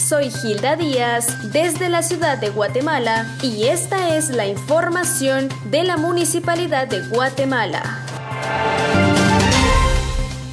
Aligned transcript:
Soy 0.00 0.30
Gilda 0.30 0.76
Díaz 0.76 1.52
desde 1.52 1.88
la 1.88 2.02
ciudad 2.02 2.38
de 2.38 2.48
Guatemala 2.48 3.26
y 3.42 3.64
esta 3.64 4.16
es 4.16 4.30
la 4.30 4.46
información 4.46 5.48
de 5.66 5.84
la 5.84 5.98
Municipalidad 5.98 6.88
de 6.88 7.00
Guatemala. 7.02 7.82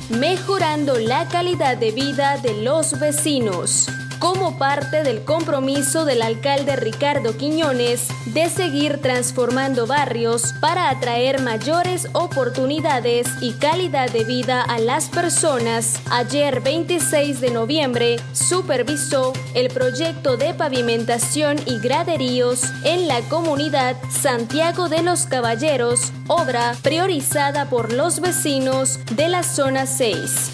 Mejorando 0.09 0.99
la 0.99 1.27
calidad 1.29 1.77
de 1.77 1.91
vida 1.91 2.37
de 2.37 2.61
los 2.61 2.99
vecinos 2.99 3.87
como 4.19 4.57
parte 4.57 5.03
del 5.03 5.23
compromiso 5.23 6.05
del 6.05 6.21
alcalde 6.21 6.75
Ricardo 6.75 7.37
Quiñones 7.37 8.07
de 8.25 8.49
seguir 8.49 9.01
transformando 9.01 9.87
barrios 9.87 10.53
para 10.59 10.89
atraer 10.89 11.41
mayores 11.41 12.07
oportunidades 12.13 13.27
y 13.41 13.53
calidad 13.53 14.11
de 14.11 14.23
vida 14.23 14.61
a 14.61 14.79
las 14.79 15.09
personas, 15.09 15.99
ayer 16.11 16.61
26 16.61 17.41
de 17.41 17.51
noviembre 17.51 18.15
supervisó 18.33 19.33
el 19.53 19.69
proyecto 19.69 20.37
de 20.37 20.53
pavimentación 20.53 21.57
y 21.65 21.79
graderíos 21.79 22.61
en 22.83 23.07
la 23.07 23.21
comunidad 23.21 23.95
Santiago 24.09 24.89
de 24.89 25.03
los 25.03 25.25
Caballeros, 25.25 26.11
obra 26.27 26.75
priorizada 26.81 27.69
por 27.69 27.93
los 27.93 28.19
vecinos 28.19 28.99
de 29.15 29.29
la 29.29 29.43
zona 29.43 29.85
6. 29.85 30.51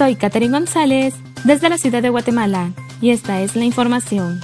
Soy 0.00 0.16
Catherine 0.16 0.58
González 0.58 1.12
desde 1.44 1.68
la 1.68 1.76
ciudad 1.76 2.00
de 2.00 2.08
Guatemala 2.08 2.70
y 3.02 3.10
esta 3.10 3.42
es 3.42 3.54
la 3.54 3.66
información. 3.66 4.40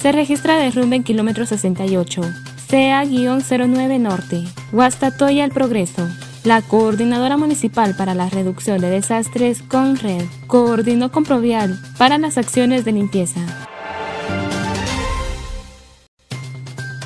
Se 0.00 0.12
registra 0.12 0.56
derrumbe 0.56 0.94
en 0.94 1.02
kilómetro 1.02 1.46
68, 1.46 2.22
CA-09 2.70 3.98
Norte, 3.98 4.44
Huastatoya 4.70 5.44
El 5.44 5.50
Progreso. 5.50 6.08
La 6.44 6.62
Coordinadora 6.62 7.36
Municipal 7.36 7.96
para 7.96 8.14
la 8.14 8.28
Reducción 8.28 8.80
de 8.80 8.88
Desastres, 8.88 9.62
CONRED, 9.62 10.22
coordinó 10.46 11.10
con 11.10 11.24
Provial 11.24 11.76
para 11.98 12.18
las 12.18 12.38
acciones 12.38 12.84
de 12.84 12.92
limpieza. 12.92 13.40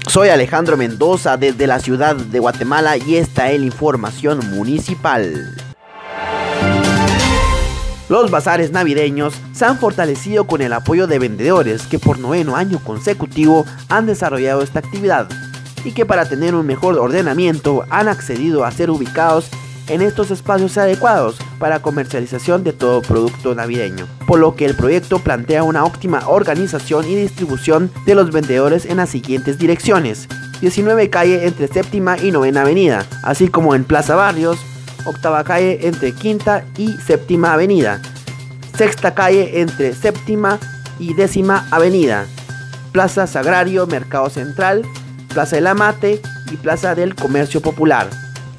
Soy 0.06 0.28
Alejandro 0.28 0.77
Mendoza 0.77 1.38
desde 1.38 1.66
la 1.66 1.78
ciudad 1.78 2.16
de 2.16 2.38
Guatemala 2.38 2.98
y 2.98 3.16
esta 3.16 3.50
es 3.50 3.60
la 3.60 3.64
información 3.64 4.40
municipal. 4.50 5.56
Los 8.11 8.33
bazares 8.33 8.72
navideños 8.72 9.34
se 9.53 9.64
han 9.64 9.78
fortalecido 9.78 10.44
con 10.44 10.62
el 10.62 10.72
apoyo 10.72 11.06
de 11.06 11.20
vendedores 11.20 11.86
que 11.86 12.00
por 12.00 12.19
noveno 12.19 12.56
año 12.56 12.80
consecutivo 12.83 13.64
han 13.89 14.06
desarrollado 14.06 14.62
esta 14.62 14.80
actividad 14.80 15.28
y 15.84 15.92
que 15.92 16.05
para 16.05 16.28
tener 16.28 16.56
un 16.56 16.67
mejor 16.67 16.98
ordenamiento 16.98 17.84
han 17.89 18.08
accedido 18.08 18.64
a 18.64 18.72
ser 18.72 18.91
ubicados 18.91 19.48
en 19.86 20.02
estos 20.02 20.33
espacios 20.33 20.77
adecuados 20.77 21.39
para 21.61 21.83
comercialización 21.83 22.64
de 22.64 22.72
todo 22.72 23.00
producto 23.00 23.55
navideño, 23.55 24.08
por 24.27 24.41
lo 24.41 24.56
que 24.56 24.64
el 24.64 24.74
proyecto 24.74 25.20
plantea 25.20 25.62
una 25.62 25.84
óptima 25.84 26.27
organización 26.27 27.08
y 27.08 27.14
distribución 27.14 27.92
de 28.06 28.17
los 28.17 28.33
vendedores 28.33 28.86
en 28.86 28.97
las 28.97 29.11
siguientes 29.11 29.56
direcciones. 29.56 30.27
19 30.61 31.11
calle 31.11 31.47
entre 31.47 31.69
séptima 31.69 32.19
y 32.19 32.33
novena 32.33 32.62
avenida, 32.62 33.06
así 33.22 33.47
como 33.47 33.77
en 33.77 33.84
Plaza 33.84 34.17
Barrios, 34.17 34.58
octava 35.11 35.42
calle 35.44 35.80
entre 35.83 36.12
quinta 36.12 36.64
y 36.78 36.92
séptima 37.06 37.53
avenida, 37.53 38.00
sexta 38.77 39.12
calle 39.12 39.61
entre 39.61 39.92
séptima 39.92 40.58
y 40.98 41.14
décima 41.14 41.67
avenida, 41.70 42.27
Plaza 42.92 43.27
Sagrario, 43.27 43.86
Mercado 43.86 44.30
Central, 44.30 44.83
Plaza 45.28 45.56
del 45.56 45.67
Amate 45.67 46.20
y 46.50 46.56
Plaza 46.56 46.94
del 46.94 47.14
Comercio 47.14 47.61
Popular. 47.61 48.08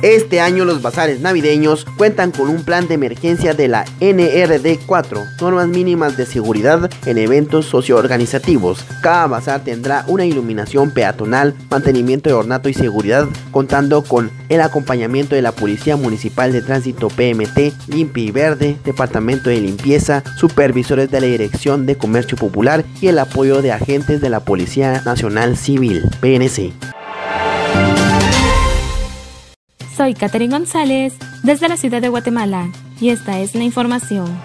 Este 0.02 0.42
año 0.42 0.66
los 0.66 0.82
bazares 0.82 1.20
navideños 1.20 1.86
cuentan 1.96 2.32
con 2.32 2.50
un 2.50 2.64
plan 2.64 2.88
de 2.88 2.96
emergencia 2.96 3.54
de 3.54 3.68
la 3.68 3.86
NRD4, 4.00 5.40
normas 5.40 5.68
mínimas 5.68 6.18
de 6.18 6.26
seguridad 6.26 6.90
en 7.06 7.20
eventos 7.20 7.68
socioorganizativos. 7.68 8.84
Cada 9.04 9.28
bazar 9.28 9.64
tendrá 9.64 10.04
una 10.08 10.26
iluminación 10.26 10.90
peatonal, 10.90 11.54
mantenimiento 11.70 12.32
de 12.32 12.34
ornato 12.34 12.68
y 12.68 12.74
seguridad, 12.74 13.28
contando 13.52 14.04
con 14.04 14.32
el 14.50 14.62
acompañamiento 14.62 15.36
de 15.36 15.44
la 15.44 15.52
Policía 15.52 15.98
Municipal 15.98 16.52
de 16.52 16.64
Tránsito 16.64 17.10
PMT, 17.10 17.88
Limpia 17.88 18.24
y 18.24 18.32
Verde, 18.32 18.78
Departamento 18.84 19.52
de 19.52 19.62
Limpieza, 19.62 20.24
supervisores 20.36 21.12
de 21.12 21.22
la 21.22 21.28
Dirección 21.28 21.86
de 21.86 21.96
Comercio 21.96 22.40
Popular 22.40 22.84
y 23.02 23.08
el 23.08 23.20
apoyo 23.20 23.62
de 23.62 23.72
agentes 23.72 24.20
de 24.20 24.32
la 24.32 24.40
Policía 24.40 25.04
Nacional 25.06 25.58
Civil, 25.58 26.02
PNC. 26.22 26.74
Soy 30.02 30.16
Catherine 30.16 30.58
González 30.58 31.14
desde 31.44 31.70
la 31.70 31.78
ciudad 31.78 32.02
de 32.02 32.10
Guatemala 32.10 32.72
y 33.00 33.10
esta 33.10 33.40
es 33.40 33.54
la 33.54 33.64
información. 33.64 34.36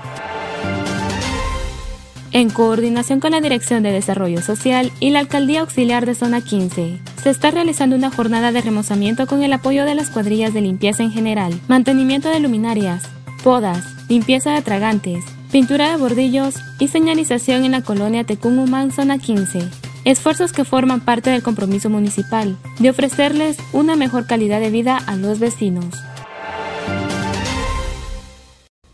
En 2.30 2.50
coordinación 2.50 3.20
con 3.20 3.30
la 3.30 3.40
Dirección 3.40 3.82
de 3.82 3.90
Desarrollo 3.90 4.42
Social 4.42 4.92
y 5.00 5.08
la 5.08 5.20
Alcaldía 5.20 5.62
Auxiliar 5.62 6.04
de 6.04 6.14
Zona 6.14 6.42
15, 6.42 6.98
se 7.22 7.30
está 7.30 7.50
realizando 7.50 7.96
una 7.96 8.10
jornada 8.10 8.52
de 8.52 8.60
remozamiento 8.60 9.26
con 9.26 9.42
el 9.42 9.50
apoyo 9.54 9.86
de 9.86 9.94
las 9.94 10.10
cuadrillas 10.10 10.52
de 10.52 10.60
limpieza 10.60 11.02
en 11.02 11.10
general, 11.10 11.58
mantenimiento 11.68 12.28
de 12.28 12.40
luminarias, 12.40 13.04
podas, 13.42 13.82
limpieza 14.10 14.52
de 14.52 14.60
tragantes, 14.60 15.24
pintura 15.50 15.90
de 15.90 15.96
bordillos 15.96 16.56
y 16.78 16.88
señalización 16.88 17.64
en 17.64 17.72
la 17.72 17.80
colonia 17.80 18.24
Tecumumán 18.24 18.92
Zona 18.92 19.16
15, 19.16 19.60
esfuerzos 20.06 20.52
que 20.52 20.64
forman 20.64 21.00
parte 21.00 21.30
del 21.30 21.42
compromiso 21.42 21.90
municipal 21.90 22.56
de 22.78 22.90
ofrecerles 22.90 23.58
una 23.72 23.96
mejor 23.96 24.26
calidad 24.26 24.60
de 24.60 24.70
vida 24.70 24.98
a 25.04 25.16
los 25.16 25.40
vecinos. 25.40 25.86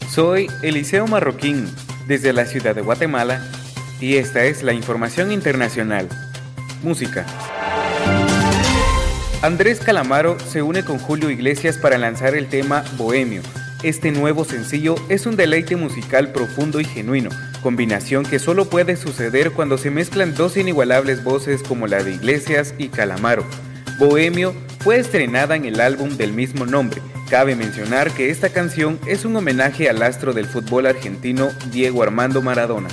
Soy 0.09 0.49
Eliseo 0.63 1.07
Marroquín, 1.07 1.69
desde 2.09 2.33
la 2.33 2.47
ciudad 2.47 2.75
de 2.75 2.81
Guatemala, 2.81 3.47
y 4.01 4.17
esta 4.17 4.45
es 4.45 4.63
la 4.63 4.73
información 4.73 5.33
internacional. 5.33 6.09
Música. 6.83 7.27
Andrés 9.43 9.81
Calamaro 9.81 10.39
se 10.41 10.63
une 10.63 10.83
con 10.83 10.99
Julio 10.99 11.31
Iglesias 11.31 11.77
para 11.77 11.99
lanzar 11.99 12.35
el 12.35 12.49
tema 12.49 12.85
Bohemio. 12.97 13.43
Este 13.83 14.13
nuevo 14.13 14.45
sencillo 14.45 14.95
es 15.11 15.27
un 15.27 15.37
deleite 15.37 15.77
musical 15.77 16.33
profundo 16.33 16.81
y 16.81 16.85
genuino, 16.85 17.31
combinación 17.63 18.25
que 18.25 18.39
solo 18.39 18.67
puede 18.67 18.97
suceder 18.97 19.53
cuando 19.53 19.79
se 19.79 19.91
mezclan 19.91 20.35
dos 20.35 20.57
inigualables 20.57 21.25
voces 21.25 21.63
como 21.63 21.87
la 21.87 22.03
de 22.03 22.13
Iglesias 22.13 22.75
y 22.77 22.89
Calamaro. 22.89 23.45
Bohemio 23.99 24.55
fue 24.81 24.99
estrenada 24.99 25.57
en 25.57 25.65
el 25.65 25.81
álbum 25.81 26.11
del 26.17 26.33
mismo 26.33 26.67
nombre. 26.67 27.01
Cabe 27.31 27.57
mencionar 27.57 28.11
que 28.11 28.31
esta 28.31 28.51
canción 28.51 28.99
es 29.07 29.25
un 29.25 29.37
homenaje 29.37 29.89
al 29.89 30.03
astro 30.03 30.35
del 30.35 30.47
fútbol 30.47 30.87
argentino 30.87 31.51
Diego 31.71 32.03
Armando 32.03 32.43
Maradona. 32.43 32.89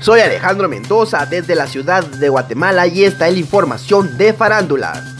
Soy 0.00 0.20
Alejandro 0.20 0.66
Mendoza 0.68 1.26
desde 1.26 1.54
la 1.54 1.66
ciudad 1.66 2.02
de 2.02 2.30
Guatemala 2.30 2.86
y 2.86 3.04
esta 3.04 3.28
es 3.28 3.34
la 3.34 3.40
información 3.40 4.16
de 4.16 4.32
farándula. 4.32 5.19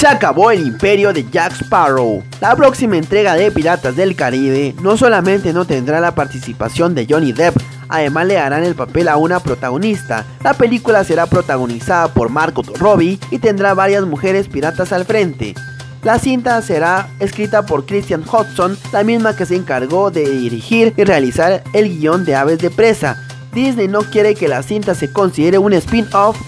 Se 0.00 0.08
acabó 0.08 0.50
el 0.50 0.66
imperio 0.66 1.12
de 1.12 1.26
Jack 1.30 1.60
Sparrow. 1.60 2.22
La 2.40 2.56
próxima 2.56 2.96
entrega 2.96 3.34
de 3.34 3.50
Piratas 3.50 3.96
del 3.96 4.16
Caribe 4.16 4.74
no 4.80 4.96
solamente 4.96 5.52
no 5.52 5.66
tendrá 5.66 6.00
la 6.00 6.14
participación 6.14 6.94
de 6.94 7.06
Johnny 7.06 7.34
Depp, 7.34 7.58
además 7.86 8.26
le 8.26 8.32
darán 8.36 8.64
el 8.64 8.74
papel 8.74 9.08
a 9.08 9.18
una 9.18 9.40
protagonista. 9.40 10.24
La 10.42 10.54
película 10.54 11.04
será 11.04 11.26
protagonizada 11.26 12.14
por 12.14 12.30
Margot 12.30 12.78
Robbie 12.78 13.18
y 13.30 13.40
tendrá 13.40 13.74
varias 13.74 14.06
mujeres 14.06 14.48
piratas 14.48 14.90
al 14.94 15.04
frente. 15.04 15.54
La 16.02 16.18
cinta 16.18 16.62
será 16.62 17.10
escrita 17.18 17.66
por 17.66 17.84
Christian 17.84 18.24
Hodgson, 18.26 18.78
la 18.92 19.04
misma 19.04 19.36
que 19.36 19.44
se 19.44 19.56
encargó 19.56 20.10
de 20.10 20.26
dirigir 20.30 20.94
y 20.96 21.04
realizar 21.04 21.62
el 21.74 21.98
guion 21.98 22.24
de 22.24 22.36
Aves 22.36 22.60
de 22.60 22.70
Presa. 22.70 23.22
Disney 23.52 23.86
no 23.86 24.00
quiere 24.00 24.34
que 24.34 24.48
la 24.48 24.62
cinta 24.62 24.94
se 24.94 25.12
considere 25.12 25.58
un 25.58 25.74
spin-off 25.74 26.38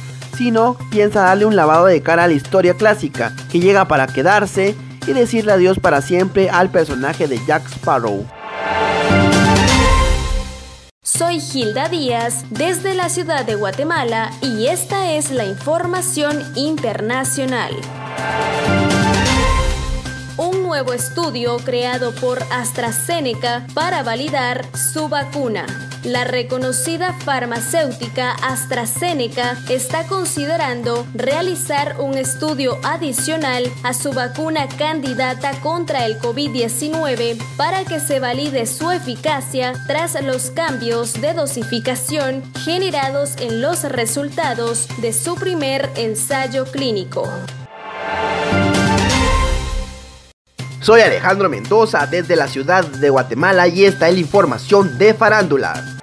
piensa 0.90 1.22
darle 1.22 1.44
un 1.44 1.54
lavado 1.54 1.86
de 1.86 2.02
cara 2.02 2.24
a 2.24 2.28
la 2.28 2.34
historia 2.34 2.74
clásica, 2.74 3.32
que 3.50 3.60
llega 3.60 3.86
para 3.86 4.06
quedarse 4.08 4.74
y 5.06 5.12
decirle 5.12 5.52
adiós 5.52 5.78
para 5.78 6.02
siempre 6.02 6.50
al 6.50 6.70
personaje 6.70 7.28
de 7.28 7.38
Jack 7.46 7.68
Sparrow. 7.68 8.26
Soy 11.04 11.38
Hilda 11.52 11.88
Díaz 11.88 12.44
desde 12.50 12.94
la 12.94 13.08
ciudad 13.08 13.44
de 13.44 13.54
Guatemala 13.54 14.32
y 14.40 14.66
esta 14.66 15.12
es 15.12 15.30
la 15.30 15.44
información 15.44 16.42
internacional. 16.56 17.72
Un 20.38 20.62
nuevo 20.62 20.92
estudio 20.92 21.58
creado 21.58 22.12
por 22.14 22.42
AstraZeneca 22.50 23.66
para 23.74 24.02
validar 24.02 24.64
su 24.76 25.08
vacuna. 25.08 25.66
La 26.04 26.24
reconocida 26.24 27.12
farmacéutica 27.12 28.32
AstraZeneca 28.32 29.56
está 29.68 30.08
considerando 30.08 31.06
realizar 31.14 32.00
un 32.00 32.18
estudio 32.18 32.78
adicional 32.82 33.70
a 33.84 33.94
su 33.94 34.12
vacuna 34.12 34.66
candidata 34.66 35.52
contra 35.60 36.04
el 36.06 36.18
COVID-19 36.18 37.38
para 37.56 37.84
que 37.84 38.00
se 38.00 38.18
valide 38.18 38.66
su 38.66 38.90
eficacia 38.90 39.74
tras 39.86 40.20
los 40.24 40.50
cambios 40.50 41.20
de 41.20 41.34
dosificación 41.34 42.42
generados 42.64 43.36
en 43.40 43.62
los 43.62 43.84
resultados 43.84 44.88
de 45.00 45.12
su 45.12 45.36
primer 45.36 45.88
ensayo 45.94 46.64
clínico. 46.64 47.30
Soy 50.82 51.00
Alejandro 51.00 51.48
Mendoza 51.48 52.08
desde 52.08 52.34
la 52.34 52.48
ciudad 52.48 52.84
de 52.84 53.08
Guatemala 53.08 53.68
y 53.68 53.84
esta 53.84 54.08
es 54.08 54.14
la 54.14 54.20
información 54.20 54.98
de 54.98 55.14
Farándula. 55.14 56.00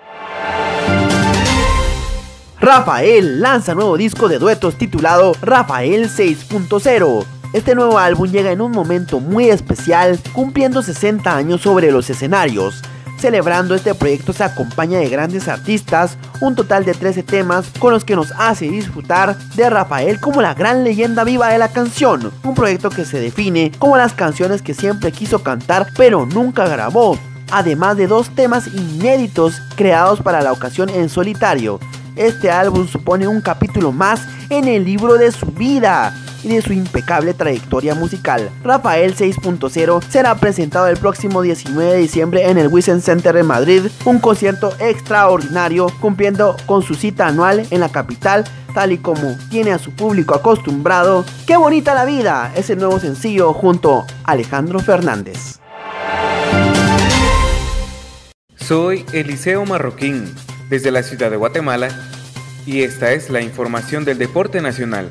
Rafael 2.62 3.42
lanza 3.42 3.76
nuevo 3.76 3.98
disco 3.98 4.30
de 4.30 4.40
duetos 4.40 4.78
titulado 4.78 5.34
Rafael 5.42 6.10
6.0. 6.10 7.26
Este 7.52 7.76
nuevo 7.76 8.00
álbum 8.00 8.32
llega 8.32 8.54
en 8.54 8.62
un 8.62 8.72
momento 8.72 9.20
muy 9.20 9.50
especial, 9.50 10.18
cumpliendo 10.32 10.82
60 10.82 11.36
años 11.36 11.60
sobre 11.60 11.92
los 11.92 12.10
escenarios. 12.10 12.82
Celebrando 13.20 13.76
este 13.76 13.94
proyecto 13.94 14.32
se 14.32 14.46
acompaña 14.46 15.00
de 15.00 15.10
grandes 15.10 15.50
artistas, 15.50 16.18
un 16.40 16.56
total 16.56 16.86
de 16.86 16.94
13 16.94 17.24
temas 17.24 17.66
con 17.78 17.92
los 17.92 18.06
que 18.06 18.16
nos 18.16 18.32
hace 18.38 18.70
disfrutar 18.70 19.38
de 19.56 19.70
Rafael 19.70 20.22
como 20.22 20.42
la 20.42 20.54
gran 20.54 20.86
leyenda 20.86 21.26
viva 21.26 21.50
de 21.50 21.58
la 21.58 21.68
canción, 21.68 22.32
un 22.44 22.56
proyecto 22.56 22.90
que 22.90 23.04
se 23.04 23.20
define 23.20 23.74
como 23.78 23.98
las 23.98 24.14
canciones 24.14 24.62
que 24.62 24.74
siempre 24.74 25.12
quiso 25.12 25.44
cantar 25.44 25.88
pero 25.98 26.26
nunca 26.26 26.66
grabó, 26.70 27.20
además 27.52 27.98
de 27.98 28.08
dos 28.08 28.34
temas 28.34 28.68
inéditos 28.68 29.62
creados 29.76 30.22
para 30.22 30.42
la 30.42 30.54
ocasión 30.54 30.88
en 30.88 31.10
solitario. 31.10 31.78
Este 32.16 32.50
álbum 32.50 32.88
supone 32.88 33.28
un 33.28 33.42
capítulo 33.42 33.92
más 33.92 34.22
en 34.50 34.70
el 34.70 34.86
libro 34.86 35.16
de 35.16 35.34
su 35.34 35.46
vida 35.48 36.14
y 36.44 36.50
de 36.50 36.62
su 36.62 36.74
impecable 36.74 37.34
trayectoria 37.34 37.96
musical. 37.96 38.50
Rafael 38.64 39.16
6.0 39.16 40.04
será 40.10 40.36
presentado 40.36 40.88
el 40.88 40.98
próximo 40.98 41.42
19 41.42 41.92
de 41.92 41.98
diciembre 41.98 42.50
en 42.50 42.58
el 42.58 42.68
Wissen 42.68 43.02
Center 43.02 43.36
de 43.36 43.44
Madrid, 43.44 43.88
un 44.06 44.20
concierto 44.20 44.74
extraordinario 44.80 45.88
cumpliendo 46.00 46.56
con 46.66 46.82
su 46.82 46.96
cita 46.96 47.28
anual 47.28 47.66
en 47.72 47.80
la 47.80 47.90
capital 47.90 48.46
tal 48.74 48.92
y 48.92 48.98
como 48.98 49.38
tiene 49.50 49.72
a 49.72 49.80
su 49.80 49.92
público 49.92 50.36
acostumbrado. 50.36 51.26
¡Qué 51.46 51.58
bonita 51.58 51.94
la 51.94 52.06
vida! 52.06 52.52
Es 52.56 52.70
el 52.70 52.80
nuevo 52.80 53.00
sencillo 53.00 53.54
junto 53.54 54.06
a 54.24 54.32
Alejandro 54.32 54.80
Fernández. 54.80 55.60
Soy 58.56 59.06
Eliseo 59.14 59.66
Marroquín, 59.66 60.32
desde 60.70 60.92
la 60.92 61.02
ciudad 61.02 61.32
de 61.32 61.38
Guatemala, 61.38 61.90
y 62.66 62.84
esta 62.84 63.12
es 63.14 63.30
la 63.30 63.42
información 63.42 64.06
del 64.06 64.20
deporte 64.20 64.62
nacional. 64.62 65.10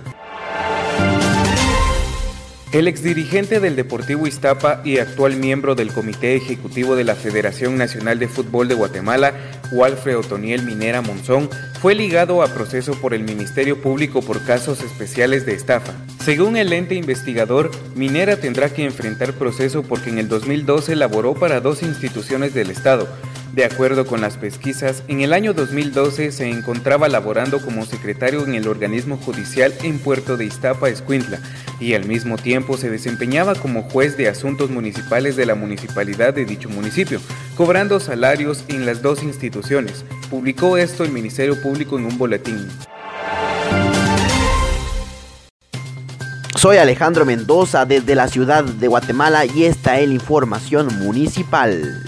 El 2.70 2.86
exdirigente 2.86 3.60
del 3.60 3.76
Deportivo 3.76 4.26
Iztapa 4.26 4.82
y 4.84 4.98
actual 4.98 5.36
miembro 5.36 5.74
del 5.74 5.90
Comité 5.90 6.36
Ejecutivo 6.36 6.96
de 6.96 7.04
la 7.04 7.14
Federación 7.14 7.78
Nacional 7.78 8.18
de 8.18 8.28
Fútbol 8.28 8.68
de 8.68 8.74
Guatemala, 8.74 9.32
Walfred 9.72 10.18
Otoniel 10.18 10.64
Minera 10.64 11.00
Monzón, 11.00 11.48
fue 11.80 11.94
ligado 11.94 12.42
a 12.42 12.48
proceso 12.48 12.92
por 13.00 13.14
el 13.14 13.24
Ministerio 13.24 13.80
Público 13.80 14.20
por 14.20 14.44
casos 14.44 14.82
especiales 14.82 15.46
de 15.46 15.54
estafa. 15.54 15.94
Según 16.22 16.58
el 16.58 16.74
ente 16.74 16.94
investigador, 16.94 17.70
Minera 17.94 18.36
tendrá 18.36 18.68
que 18.68 18.84
enfrentar 18.84 19.32
proceso 19.32 19.82
porque 19.82 20.10
en 20.10 20.18
el 20.18 20.28
2012 20.28 20.94
laboró 20.94 21.32
para 21.32 21.62
dos 21.62 21.82
instituciones 21.82 22.52
del 22.52 22.70
Estado, 22.70 23.08
de 23.52 23.64
acuerdo 23.64 24.06
con 24.06 24.20
las 24.20 24.36
pesquisas, 24.36 25.02
en 25.08 25.20
el 25.20 25.32
año 25.32 25.54
2012 25.54 26.32
se 26.32 26.48
encontraba 26.48 27.08
laborando 27.08 27.60
como 27.60 27.86
secretario 27.86 28.44
en 28.44 28.54
el 28.54 28.68
organismo 28.68 29.16
judicial 29.16 29.74
en 29.82 29.98
Puerto 29.98 30.36
de 30.36 30.44
Iztapa, 30.44 30.88
Escuintla, 30.88 31.40
y 31.80 31.94
al 31.94 32.04
mismo 32.04 32.36
tiempo 32.36 32.76
se 32.76 32.90
desempeñaba 32.90 33.54
como 33.54 33.82
juez 33.82 34.16
de 34.16 34.28
asuntos 34.28 34.70
municipales 34.70 35.36
de 35.36 35.46
la 35.46 35.54
municipalidad 35.54 36.34
de 36.34 36.44
dicho 36.44 36.68
municipio, 36.68 37.20
cobrando 37.56 38.00
salarios 38.00 38.64
en 38.68 38.86
las 38.86 39.02
dos 39.02 39.22
instituciones. 39.22 40.04
Publicó 40.30 40.76
esto 40.76 41.04
el 41.04 41.12
Ministerio 41.12 41.60
Público 41.60 41.98
en 41.98 42.04
un 42.04 42.18
boletín. 42.18 42.68
Soy 46.54 46.76
Alejandro 46.76 47.24
Mendoza 47.24 47.86
desde 47.86 48.14
la 48.16 48.26
ciudad 48.26 48.64
de 48.64 48.88
Guatemala 48.88 49.46
y 49.46 49.64
esta 49.64 50.00
es 50.00 50.08
la 50.08 50.14
información 50.14 50.88
municipal. 50.98 52.04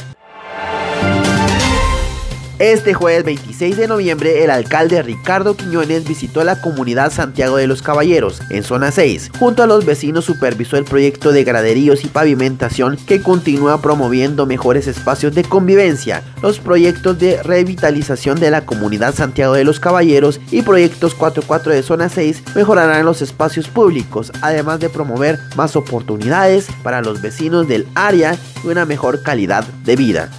Este 2.61 2.93
jueves 2.93 3.25
26 3.25 3.79
de 3.79 3.89
noviembre, 3.89 4.45
el 4.45 4.51
alcalde 4.51 5.01
Ricardo 5.01 5.57
Quiñones 5.57 6.07
visitó 6.07 6.45
la 6.45 6.61
comunidad 6.61 7.11
Santiago 7.11 7.57
de 7.57 7.67
los 7.67 7.81
Caballeros, 7.81 8.43
en 8.51 8.65
zona 8.65 8.91
6. 8.91 9.31
Junto 9.39 9.63
a 9.63 9.67
los 9.67 9.87
vecinos 9.87 10.27
supervisó 10.27 10.77
el 10.77 10.85
proyecto 10.85 11.33
de 11.33 11.43
graderíos 11.43 12.05
y 12.05 12.09
pavimentación 12.09 12.99
que 13.07 13.23
continúa 13.23 13.81
promoviendo 13.81 14.45
mejores 14.45 14.89
espacios 14.89 15.35
de 15.35 15.43
convivencia, 15.43 16.23
los 16.43 16.59
proyectos 16.59 17.19
de 17.19 17.43
revitalización 17.43 18.39
de 18.39 18.51
la 18.51 18.67
comunidad 18.67 19.15
Santiago 19.15 19.55
de 19.55 19.65
los 19.65 19.81
Caballeros 19.81 20.39
y 20.51 20.61
proyectos 20.61 21.15
44 21.15 21.73
de 21.73 21.83
zona 21.83 22.11
6 22.11 22.43
mejorarán 22.55 23.07
los 23.07 23.23
espacios 23.23 23.69
públicos, 23.69 24.33
además 24.43 24.81
de 24.81 24.91
promover 24.91 25.39
más 25.57 25.77
oportunidades 25.77 26.67
para 26.83 27.01
los 27.01 27.23
vecinos 27.23 27.67
del 27.69 27.89
área 27.95 28.37
y 28.63 28.69
una 28.69 28.85
mejor 28.85 29.23
calidad 29.23 29.65
de 29.87 29.97
vida. 29.97 30.31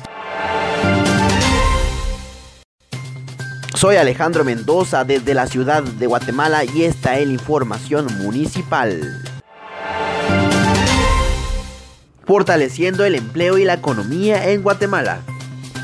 Soy 3.73 3.95
Alejandro 3.95 4.43
Mendoza 4.43 5.05
desde 5.05 5.33
la 5.33 5.47
ciudad 5.47 5.81
de 5.81 6.05
Guatemala 6.05 6.63
y 6.65 6.83
esta 6.83 7.17
es 7.17 7.25
la 7.25 7.33
información 7.33 8.05
municipal. 8.19 9.21
Fortaleciendo 12.25 13.05
el 13.05 13.15
empleo 13.15 13.57
y 13.57 13.63
la 13.63 13.75
economía 13.75 14.49
en 14.49 14.61
Guatemala. 14.61 15.21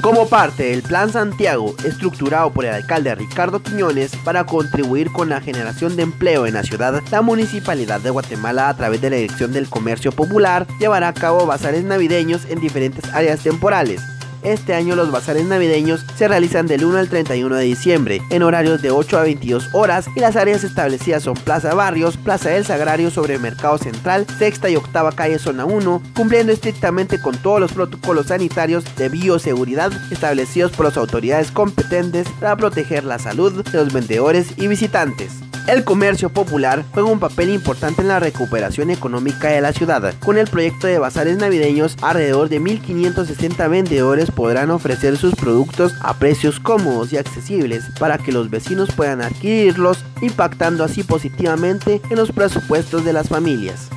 Como 0.01 0.27
parte 0.27 0.63
del 0.63 0.83
Plan 0.83 1.11
Santiago, 1.11 1.75
estructurado 1.83 2.51
por 2.51 2.65
el 2.65 2.73
alcalde 2.73 3.15
Ricardo 3.15 3.63
Quiñones 3.63 4.15
para 4.17 4.45
contribuir 4.45 5.11
con 5.11 5.29
la 5.29 5.41
generación 5.41 5.95
de 5.95 6.03
empleo 6.03 6.45
en 6.45 6.53
la 6.53 6.63
ciudad, 6.63 7.01
la 7.09 7.21
Municipalidad 7.21 7.99
de 8.01 8.11
Guatemala, 8.11 8.69
a 8.69 8.77
través 8.77 9.01
de 9.01 9.09
la 9.09 9.15
Dirección 9.15 9.53
del 9.53 9.69
Comercio 9.69 10.11
Popular, 10.11 10.67
llevará 10.79 11.07
a 11.07 11.13
cabo 11.13 11.45
bazares 11.47 11.83
navideños 11.83 12.45
en 12.45 12.59
diferentes 12.59 13.11
áreas 13.13 13.39
temporales, 13.39 14.01
este 14.51 14.73
año 14.73 14.95
los 14.95 15.11
bazares 15.11 15.45
navideños 15.45 16.05
se 16.15 16.27
realizan 16.27 16.67
del 16.67 16.85
1 16.85 16.97
al 16.97 17.09
31 17.09 17.55
de 17.55 17.63
diciembre, 17.65 18.21
en 18.29 18.43
horarios 18.43 18.81
de 18.81 18.91
8 18.91 19.17
a 19.17 19.23
22 19.23 19.69
horas 19.73 20.07
y 20.15 20.19
las 20.19 20.35
áreas 20.35 20.63
establecidas 20.63 21.23
son 21.23 21.35
Plaza 21.35 21.73
Barrios, 21.73 22.17
Plaza 22.17 22.49
del 22.49 22.65
Sagrario 22.65 23.11
sobre 23.11 23.39
Mercado 23.39 23.77
Central, 23.77 24.25
Sexta 24.37 24.69
y 24.69 24.75
Octava 24.75 25.11
Calle 25.11 25.39
Zona 25.39 25.65
1, 25.65 26.01
cumpliendo 26.15 26.51
estrictamente 26.51 27.19
con 27.19 27.37
todos 27.37 27.59
los 27.59 27.73
protocolos 27.73 28.27
sanitarios 28.27 28.83
de 28.95 29.09
bioseguridad 29.09 29.91
establecidos 30.11 30.71
por 30.71 30.85
las 30.85 30.97
autoridades 30.97 31.51
competentes 31.51 32.27
para 32.39 32.55
proteger 32.55 33.03
la 33.03 33.19
salud 33.19 33.63
de 33.63 33.77
los 33.77 33.93
vendedores 33.93 34.53
y 34.57 34.67
visitantes. 34.67 35.46
El 35.67 35.83
comercio 35.83 36.29
popular 36.29 36.85
juega 36.93 37.11
un 37.11 37.19
papel 37.19 37.49
importante 37.49 38.01
en 38.01 38.07
la 38.07 38.21
recuperación 38.21 38.89
económica 38.89 39.49
de 39.49 39.59
la 39.59 39.73
ciudad. 39.73 40.13
Con 40.23 40.37
el 40.37 40.47
proyecto 40.47 40.87
de 40.87 40.97
bazares 40.97 41.37
navideños, 41.37 41.97
alrededor 42.01 42.47
de 42.47 42.61
1.560 42.61 43.69
vendedores 43.69 44.31
podrán 44.31 44.71
ofrecer 44.71 45.17
sus 45.17 45.35
productos 45.35 45.93
a 45.99 46.13
precios 46.13 46.61
cómodos 46.61 47.11
y 47.11 47.17
accesibles 47.17 47.83
para 47.99 48.17
que 48.17 48.31
los 48.31 48.49
vecinos 48.49 48.93
puedan 48.95 49.21
adquirirlos, 49.21 50.05
impactando 50.21 50.85
así 50.85 51.03
positivamente 51.03 52.01
en 52.09 52.15
los 52.15 52.31
presupuestos 52.31 53.03
de 53.03 53.11
las 53.11 53.27
familias. 53.27 53.89